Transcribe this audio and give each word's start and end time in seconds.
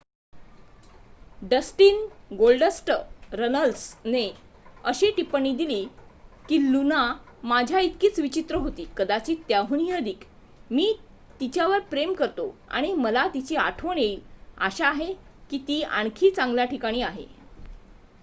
"Dustin 1.41 1.97
"Goldust" 2.37 2.89
रनल्सने 3.33 4.23
अशी 4.85 5.11
टिप्पणी 5.11 5.53
दिली 5.55 5.83
की 6.49 6.57
"लुना 6.71 7.01
माझ्या 7.43 7.79
इतकीच 7.79 8.19
विचित्र 8.19 8.55
होती...कदाचित 8.55 9.43
त्याहूनही 9.47 9.91
अधिक...मी 9.91 10.91
तिच्यावर 11.39 11.79
प्रेम 11.79 12.13
करतो 12.13 12.53
आणि 12.69 12.93
मला 12.95 13.27
तिची 13.33 13.55
आठवण 13.57 13.97
येईल...आशा 13.97 14.87
आहे 14.87 15.13
की 15.51 15.57
ती 15.57 15.81
आणखी 15.83 16.31
चांगल्या 16.31 16.65
ठिकाणी 16.65 17.01
आहे."" 17.01 17.25